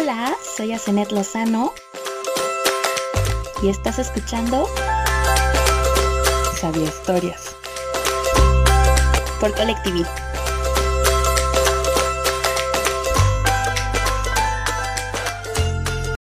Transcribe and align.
Hola, 0.00 0.34
soy 0.56 0.72
Asenet 0.72 1.12
Lozano 1.12 1.74
y 3.62 3.68
estás 3.68 3.98
escuchando 3.98 4.66
Sabía 6.58 6.84
Historias 6.84 7.54
por 9.40 9.54
Colectiví. 9.54 10.02